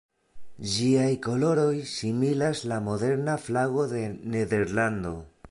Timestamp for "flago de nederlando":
3.45-5.17